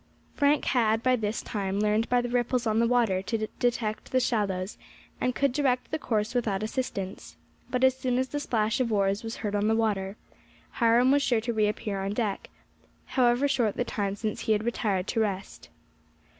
[0.33, 4.19] Frank had by this time learned by the ripples on the water to detect the
[4.19, 4.75] shallows,
[5.21, 7.37] and could direct the course without assistance;
[7.69, 10.17] but as soon as the splash of oars was heard on the water,
[10.79, 12.49] Hiram was sure to appear on deck,
[13.05, 15.69] however short the time since he had retired to rest.